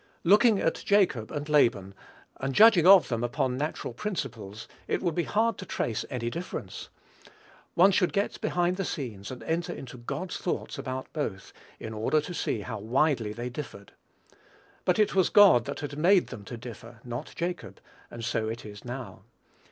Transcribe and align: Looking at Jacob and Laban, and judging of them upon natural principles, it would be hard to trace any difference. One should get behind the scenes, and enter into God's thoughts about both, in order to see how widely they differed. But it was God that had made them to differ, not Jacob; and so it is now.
Looking 0.23 0.57
at 0.59 0.81
Jacob 0.83 1.29
and 1.31 1.47
Laban, 1.47 1.93
and 2.37 2.55
judging 2.55 2.87
of 2.87 3.09
them 3.09 3.23
upon 3.23 3.55
natural 3.55 3.93
principles, 3.93 4.67
it 4.87 4.99
would 5.03 5.13
be 5.13 5.25
hard 5.25 5.59
to 5.59 5.65
trace 5.67 6.05
any 6.09 6.31
difference. 6.31 6.89
One 7.75 7.91
should 7.91 8.11
get 8.11 8.41
behind 8.41 8.77
the 8.77 8.83
scenes, 8.83 9.29
and 9.29 9.43
enter 9.43 9.71
into 9.71 9.99
God's 9.99 10.37
thoughts 10.37 10.79
about 10.79 11.13
both, 11.13 11.53
in 11.79 11.93
order 11.93 12.19
to 12.19 12.33
see 12.33 12.61
how 12.61 12.79
widely 12.79 13.31
they 13.31 13.49
differed. 13.51 13.91
But 14.85 14.97
it 14.97 15.13
was 15.13 15.29
God 15.29 15.65
that 15.65 15.81
had 15.81 15.95
made 15.95 16.29
them 16.29 16.45
to 16.45 16.57
differ, 16.57 16.99
not 17.03 17.33
Jacob; 17.35 17.79
and 18.09 18.25
so 18.25 18.47
it 18.49 18.65
is 18.65 18.83
now. 18.83 19.21